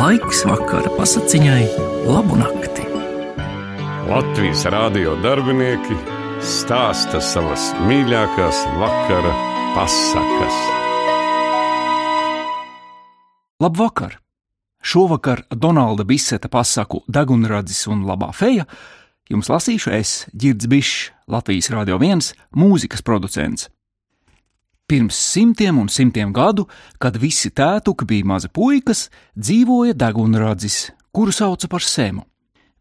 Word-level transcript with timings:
Laiks 0.00 0.38
vakara 0.48 0.88
pasakiņai, 0.96 1.64
labu 2.08 2.38
nakti. 2.40 2.86
Latvijas 4.08 4.62
rādio 4.72 5.10
darbinieki 5.20 5.92
stāsta 6.40 7.20
savas 7.20 7.66
mīļākās 7.84 8.62
vakara 8.80 9.34
pasakas. 9.74 10.56
Labvakar! 13.60 14.16
Šovakar 14.80 15.42
Donalda 15.52 16.08
Biseta 16.08 16.48
pasaku 16.48 17.02
Dagunradzis 17.04 17.84
un 17.92 18.06
Labā 18.08 18.30
feja 18.32 18.64
jums 19.28 19.52
lasīšu 19.52 19.92
es, 19.98 20.14
Girds 20.32 20.64
Bišs, 20.64 21.10
Latvijas 21.28 21.68
Rādio 21.76 22.00
1 22.00 22.32
mūzikas 22.56 23.04
producents. 23.04 23.68
Pirms 24.90 25.14
simtiem 25.14 25.76
un 25.78 25.86
simtiem 25.86 26.32
gadu, 26.34 26.64
kad 26.98 27.14
visi 27.14 27.52
tētuki 27.54 28.08
bija 28.10 28.26
mazi 28.26 28.48
puikas, 28.50 29.04
dzīvoja 29.38 29.94
Dagunradzis, 29.94 30.88
kuru 31.14 31.30
sauca 31.30 31.68
par 31.70 31.84
Sēmu. 31.86 32.24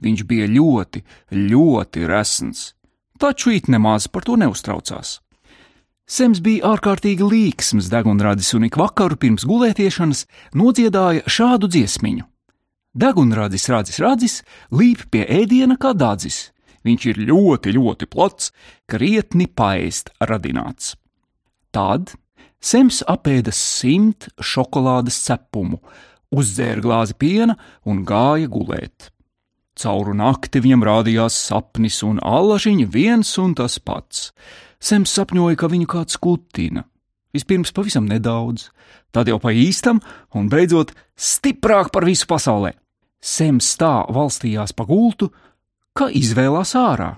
Viņš 0.00 0.22
bija 0.24 0.46
ļoti, 0.48 1.02
ļoti 1.36 2.06
resns, 2.08 2.62
taču 3.20 3.52
it 3.52 3.68
nemaz 3.68 4.06
par 4.08 4.24
to 4.24 4.38
neuztraucās. 4.40 5.18
Sems 6.08 6.40
bija 6.40 6.70
ārkārtīgi 6.70 7.28
līksms 7.28 7.90
degunradis 7.92 8.54
un 8.56 8.64
ik 8.64 8.78
vakaru 8.80 9.18
pirms 9.20 9.44
gulētiešanas 9.44 10.22
nodziedāja 10.56 11.26
šādu 11.28 11.68
dziesmiņu. 11.68 12.24
Degunradis 12.96 13.68
radzis 13.68 14.00
radzis, 14.00 14.38
līp 14.72 15.04
pie 15.12 15.26
ēdiena 15.42 15.76
kā 15.76 15.92
dadzis. 15.92 16.54
Viņš 16.88 17.06
ir 17.12 17.20
ļoti, 17.28 17.76
ļoti 17.76 18.08
plats, 18.08 18.48
krietni 18.88 19.44
paēst 19.44 20.14
radināts. 20.24 20.94
Tad 21.74 22.14
Sems 22.58 23.04
apēda 23.06 23.52
simt 23.54 24.26
šokolādes 24.42 25.20
cepumu, 25.28 25.78
uzdzēra 26.34 26.82
glāzi 26.82 27.14
piena 27.14 27.54
un 27.86 28.02
gāja 28.06 28.48
gulēt. 28.50 29.12
Cauru 29.78 30.16
nakti 30.18 30.58
viņam 30.64 30.82
rādījās 30.82 31.36
sapnis 31.38 32.00
un 32.02 32.18
allažiņa 32.18 32.88
viens 32.90 33.30
un 33.38 33.54
tas 33.54 33.78
pats. 33.78 34.32
Sems 34.82 35.14
sapņoja, 35.14 35.58
ka 35.58 35.70
viņu 35.70 35.86
kāds 35.90 36.18
kutina. 36.18 36.82
Vispirms 37.34 37.70
pavisam 37.76 38.08
nedaudz, 38.10 38.72
tad 39.14 39.30
jau 39.30 39.38
pa 39.38 39.52
īstam, 39.54 40.00
un 40.34 40.50
beidzot 40.50 40.90
stiprāk 41.14 41.92
par 41.94 42.08
visu 42.08 42.26
pasaulē. 42.26 42.72
Sems 43.22 43.70
tā 43.78 44.02
valstījās 44.10 44.74
pa 44.74 44.86
gultu, 44.88 45.30
ka 45.94 46.10
izvēlās 46.10 46.74
ārā. 46.78 47.12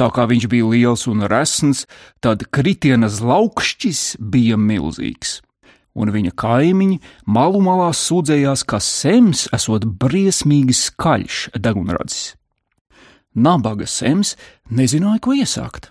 Tā 0.00 0.06
kā 0.16 0.24
viņš 0.24 0.46
bija 0.48 0.64
liels 0.64 1.02
un 1.10 1.26
resns, 1.28 1.82
tad 2.24 2.46
kritiena 2.48 3.10
laukšķis 3.12 4.14
bija 4.16 4.56
milzīgs, 4.56 5.42
un 5.92 6.08
viņa 6.14 6.32
kaimiņi 6.40 6.96
malu 7.28 7.60
malā 7.60 7.90
sūdzējās, 7.92 8.62
ka 8.64 8.80
Sems 8.80 9.42
esot 9.52 9.84
briesmīgi 10.00 10.72
skaļš 10.78 11.50
degunradzis. 11.60 12.30
Nabaga 13.36 13.84
Sems 13.84 14.38
nezināja, 14.72 15.20
ko 15.20 15.36
iesākt. 15.36 15.90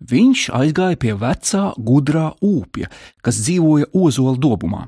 Viņš 0.00 0.46
aizgāja 0.56 0.96
pie 1.04 1.12
vecā, 1.12 1.66
gudrā 1.76 2.30
upja, 2.40 2.88
kas 3.20 3.42
dzīvoja 3.44 3.92
ozola 3.92 4.40
dobumā. 4.40 4.86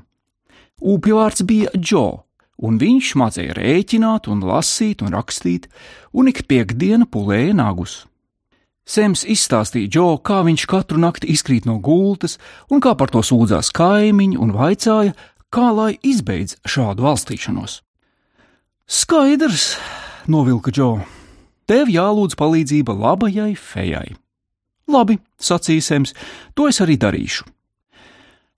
Upja 0.81 1.21
vārds 1.21 1.45
bija 1.45 1.69
Džo, 1.77 2.25
un 2.65 2.81
viņš 2.81 3.13
mācīja 3.21 3.61
rēķināt, 3.61 4.25
un 4.25 4.41
lasīt 4.41 5.05
un 5.05 5.13
rakstīt, 5.13 5.69
un 6.17 6.33
ik 6.33 6.47
piekdiena 6.49 7.05
pulēja 7.05 7.53
nagus. 7.61 8.01
Sems 8.85 9.23
izstāstīja 9.25 9.89
Džo, 9.89 10.09
kā 10.21 10.43
viņš 10.45 10.67
katru 10.69 10.99
nakti 11.01 11.31
izkrīt 11.33 11.65
no 11.65 11.79
gultas, 11.81 12.37
un 12.69 12.83
kā 12.83 12.93
par 12.93 13.09
to 13.09 13.23
sūdzās 13.25 13.71
kaimiņi, 13.73 14.37
un 14.37 14.53
vaicāja, 14.53 15.15
kā 15.49 15.71
lai 15.73 15.95
izbeidz 16.05 16.59
šādu 16.69 17.07
valstīšanos. 17.07 17.79
Skaidrs, 18.85 19.71
novilka 20.29 20.69
Džo. 20.69 20.99
Tev 21.65 21.89
jālūdz 21.89 22.37
palīdzība 22.37 22.93
labajai 22.93 23.55
fejai. 23.57 24.13
Labi, 24.93 25.17
sacīja 25.41 25.81
Sems, 25.81 26.13
to 26.53 26.67
es 26.69 26.77
arī 26.83 26.99
darīšu. 27.01 27.47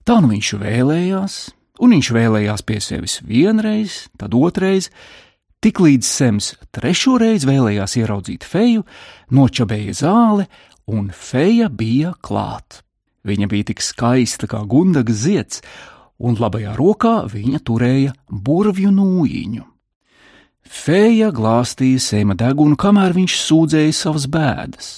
Tā 0.04 0.18
nu 0.20 0.28
viņš 0.28 0.50
vēlējās, 0.60 1.38
un 1.80 1.96
viņš 1.96 2.10
vēlējās 2.12 2.64
pie 2.68 2.82
sevis 2.84 3.18
vienreiz, 3.24 4.02
tad 4.20 4.36
otrreiz, 4.36 4.90
Tiklīdz 5.58 6.06
Sems 6.06 6.52
trešo 6.70 7.16
reizi 7.18 7.48
vēlējās 7.48 7.96
ieraudzīt 7.98 8.44
feju, 8.46 8.84
nočabēja 9.34 9.94
zāle, 9.98 10.44
un 10.86 11.08
feja 11.10 11.66
bija 11.66 12.12
klāt. 12.22 12.84
Viņa 13.26 13.48
bija 13.50 13.66
tik 13.72 13.82
skaista 13.82 14.46
kā 14.46 14.60
gundaga 14.70 15.10
zieds, 15.10 15.58
un 16.22 16.38
labajā 16.38 16.76
rokā 16.78 17.16
viņa 17.32 17.62
turēja 17.66 18.14
burvju 18.30 18.94
nūjiņu. 19.00 19.66
Feja 20.62 21.32
glāstīja 21.34 22.06
sēma 22.06 22.38
degunu, 22.38 22.78
kamēr 22.78 23.18
viņš 23.18 23.36
sūdzēja 23.42 23.98
savas 23.98 24.30
bēdas, 24.30 24.88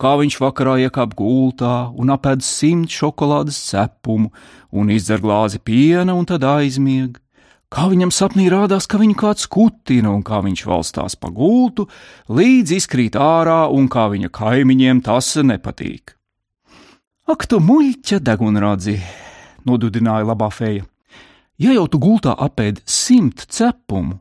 kā 0.00 0.16
viņš 0.22 0.40
vakarā 0.40 0.78
iekāpa 0.86 1.20
gultā 1.20 1.76
un 1.92 2.16
apēd 2.16 2.40
simt 2.48 2.96
šokolādes 2.96 3.60
cepumu 3.68 4.32
un 4.72 4.88
izdzer 4.94 5.20
glāzi 5.20 5.60
piena 5.60 6.16
un 6.16 6.24
tad 6.24 6.48
aizmiega 6.48 7.20
kā 7.72 7.88
viņam 7.90 8.12
sapnī 8.14 8.48
rādās, 8.52 8.86
ka 8.88 9.00
viņu 9.00 9.16
kāds 9.18 9.48
kutina 9.50 10.12
un 10.14 10.22
kā 10.26 10.40
viņš 10.44 10.64
valstās 10.68 11.16
pa 11.20 11.30
gultu, 11.34 11.88
līdz 12.32 12.76
izkrīt 12.78 13.18
ārā 13.18 13.66
un 13.72 13.88
kā 13.92 14.08
viņa 14.12 14.30
kaimiņiem 14.34 15.02
tas 15.06 15.34
nepatīk. 15.42 16.14
Ak, 17.28 17.44
tu 17.44 17.60
muļķa 17.60 18.22
degunradzi, 18.24 18.96
nodudināja 19.68 20.30
labā 20.30 20.48
feja. 20.48 20.86
Ja 21.60 21.74
jau 21.74 21.84
tu 21.90 22.00
gultā 22.00 22.32
apēd 22.38 22.80
simt 22.88 23.44
cepumu, 23.52 24.20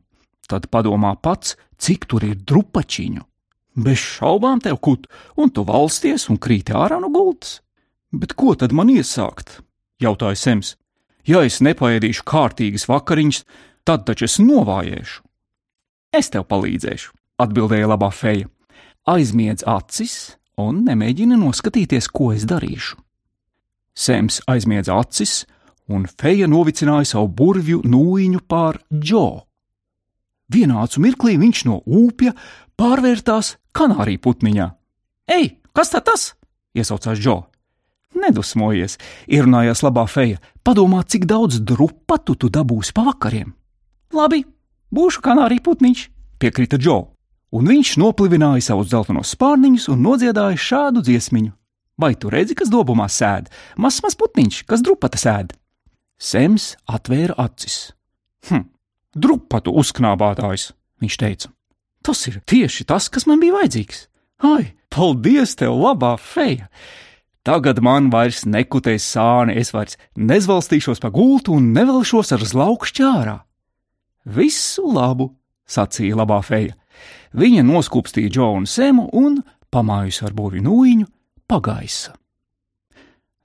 tad 0.50 0.68
padomā 0.74 1.13
pats, 1.22 1.56
cik 1.78 2.07
tur 2.09 2.25
ir 2.28 2.36
drupačiņu. 2.36 3.24
Bez 3.78 4.02
šaubām 4.02 4.59
tev 4.66 4.80
kut, 4.81 5.06
un 5.38 5.53
tu 5.53 5.63
valsties 5.63 6.28
un 6.34 6.40
krīti 6.41 6.74
ārā 6.74 6.97
no 7.00 7.12
gultas. 7.13 7.62
Bet 8.12 8.34
ko 8.34 8.56
tad 8.57 8.74
man 8.74 8.90
iesākt? 8.90 9.62
jautāja 10.02 10.38
Sems. 10.40 10.75
Ja 11.27 11.41
es 11.43 11.59
nepaēdīšu 11.59 12.23
kārtīgas 12.27 12.88
vakariņas, 12.88 13.41
tad 13.88 14.05
taču 14.07 14.27
es 14.27 14.38
novājēšu. 14.39 15.23
Es 16.15 16.31
tev 16.31 16.45
palīdzēšu, 16.47 17.11
atbildēja 17.43 17.89
labā 17.91 18.07
feja. 18.15 18.47
Aizmiedz 19.07 19.65
acis 19.67 20.38
un 20.59 20.85
nemēģini 20.88 21.35
noskatīties, 21.39 22.07
ko 22.15 22.31
es 22.35 22.47
darīšu. 22.47 22.95
Sēms 23.97 24.39
aizmiedz 24.47 24.91
acis, 24.93 25.41
un 25.91 26.05
feja 26.07 26.47
novicināja 26.47 27.11
savu 27.11 27.27
burvju 27.39 27.81
nūjiņu 27.88 28.44
pār 28.47 28.79
Džo. 28.94 29.44
Vienācu 30.53 31.03
mirklī 31.03 31.35
viņš 31.41 31.63
no 31.67 31.81
upja 31.83 32.33
pārvērtās 32.79 33.55
kanāriju 33.75 34.23
putniņā. 34.23 34.67
Ei, 35.35 35.57
kas 35.75 35.91
tā 35.91 36.03
tas? 36.03 36.31
iesaucās 36.77 37.19
Džo. 37.19 37.41
Nedusmojies, 38.16 38.97
ierunājās 39.28 39.84
labā 39.84 40.06
feja. 40.09 40.40
Padomā, 40.63 41.03
cik 41.03 41.28
daudz 41.28 41.59
drupatu 41.59 42.35
tu 42.40 42.50
dabūsi 42.51 42.95
pavakariem. 42.95 43.53
Labi, 44.16 44.44
būšu 44.94 45.22
kanārija 45.23 45.63
putniņš, 45.63 46.07
piekrita 46.40 46.79
Džo, 46.79 46.97
un 47.51 47.69
viņš 47.72 47.97
noplivināja 48.00 48.69
savus 48.69 48.91
zeltainos 48.94 49.34
spārniņus 49.35 49.90
un 49.94 50.03
nodziedāja 50.06 50.59
šādu 50.59 51.03
dziesmiņu. 51.07 51.53
Vai 51.97 52.13
tu 52.16 52.29
redzi, 52.29 52.56
kas 52.57 52.69
dobumā 52.69 53.07
sēd? 53.09 53.50
Mazs 53.81 54.03
maz 54.06 54.16
putniņš, 54.19 54.63
kas 54.69 54.84
drupata 54.85 55.18
sēd? 55.18 55.56
Sems 56.22 56.75
atvēra 56.89 57.35
acis. 57.41 57.91
Hm, 58.50 58.68
drupatu 59.18 59.74
uzknābātājs, 59.81 60.72
viņš 61.01 61.18
teica. 61.22 61.51
Tas 62.06 62.22
ir 62.29 62.39
tieši 62.45 62.85
tas, 62.88 63.09
kas 63.09 63.25
man 63.29 63.41
bija 63.41 63.57
vajadzīgs. 63.57 64.06
Ai, 64.45 64.78
paldies 64.94 65.57
tev, 65.57 65.74
labā 65.81 66.13
feja! 66.22 66.69
Tagad 67.47 67.78
man 67.80 68.09
vairs 68.12 68.41
nekutēs 68.44 69.06
sāni, 69.08 69.53
es 69.56 69.69
vairs 69.72 69.96
nezvalstīšos 70.19 71.00
pa 71.00 71.08
gultu 71.16 71.53
un 71.56 71.69
nevelšos 71.72 72.34
ar 72.35 72.44
zlaukšķi 72.44 73.06
ārā. 73.08 73.38
Visu 74.36 74.83
labu, 74.92 75.30
sacīja 75.63 76.18
labā 76.19 76.42
feja. 76.44 76.75
Viņa 77.39 77.63
noskūpstīja 77.63 78.33
Džonu 78.36 78.68
Semu 78.68 79.07
un, 79.16 79.39
pamājusi 79.71 80.25
ar 80.27 80.36
burvju 80.36 80.66
nūjiņu, 80.66 81.07
pagaisa. 81.48 82.18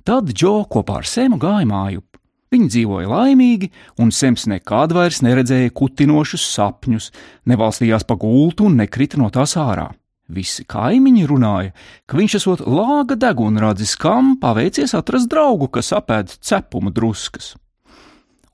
Tad 0.02 0.34
Džo 0.34 0.64
kopā 0.66 0.98
ar 1.04 1.06
Semu 1.06 1.38
gāja 1.38 1.70
mājup. 1.70 2.18
Viņi 2.50 2.70
dzīvoja 2.74 3.06
laimīgi, 3.06 3.70
un 4.02 4.10
Sems 4.10 4.48
nekad 4.50 4.98
vairs 4.98 5.22
neredzēja 5.22 5.70
kutinošus 5.78 6.50
sapņus, 6.56 7.12
nevalstījās 7.46 8.10
pa 8.10 8.18
gultu 8.18 8.66
un 8.66 8.82
nekrita 8.82 9.22
no 9.22 9.30
tās 9.30 9.54
ārā. 9.54 9.92
Visi 10.30 10.64
kaimiņi 10.68 11.26
runāja, 11.28 11.72
ka 12.06 12.16
viņš 12.16 12.36
esot 12.38 12.62
lāga 12.62 13.16
degunradzis, 13.18 13.96
kam 14.00 14.36
paveicies 14.40 14.94
atrast 14.94 15.30
draugu, 15.32 15.68
kas 15.68 15.92
apēd 15.96 16.30
cepumu 16.40 16.92
druskas. 16.94 17.54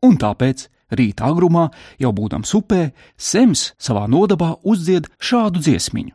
Un 0.02 0.16
tāpēc 0.18 0.68
rīta 0.94 1.28
agrumā, 1.28 1.68
jau 2.00 2.12
būdams 2.14 2.54
upē, 2.56 2.92
Sems 3.16 3.72
savā 3.78 4.06
nodabā 4.08 4.54
uzdzied 4.64 5.10
šādu 5.20 5.60
dziesmiņu. 5.60 6.14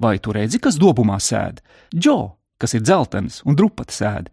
Vai 0.00 0.18
tu 0.18 0.32
redzi, 0.32 0.60
kas 0.60 0.78
dobumā 0.80 1.18
sēd? 1.20 1.60
Džo, 1.92 2.36
kas 2.60 2.76
ir 2.76 2.84
dzeltens 2.84 3.40
un 3.44 3.56
drupata 3.56 3.92
sēd. 3.92 4.30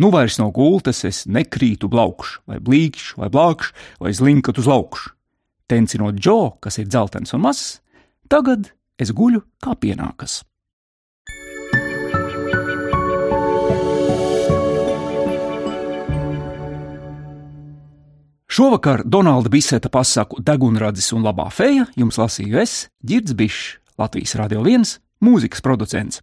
Nu 0.00 0.08
vairs 0.12 0.38
no 0.40 0.48
gultas 0.54 1.02
es 1.04 1.26
nekrītu 1.28 1.88
blaukšu, 1.92 2.44
vai 2.48 2.60
blīkšu, 2.60 3.18
vai 3.20 3.28
blākšu, 3.32 3.74
vai 4.00 4.12
zlinkatu 4.16 4.62
uz 4.62 4.68
augšu. 4.68 5.10
tencinot 5.70 6.16
Džo, 6.18 6.58
kas 6.58 6.78
ir 6.78 6.88
dzeltens 6.90 7.34
un 7.36 7.44
mazs, 7.44 7.80
tagad 8.28 8.72
es 9.00 9.12
guļu 9.16 9.42
kā 9.62 9.74
pienākas. 9.80 10.42
Šovakar 18.50 19.02
Donalda 19.06 19.48
Biseta 19.48 19.88
pasaku 19.88 20.42
Degunradis 20.42 21.12
un 21.14 21.22
Labā 21.22 21.46
feja 21.54 21.84
jums 21.94 22.18
lasīju 22.18 22.58
es, 22.58 22.72
Girds 23.06 23.36
Bišs, 23.38 23.76
Latvijas 23.94 24.34
Radio 24.40 24.64
1 24.66 24.96
mūzikas 25.22 25.62
producents. 25.62 26.18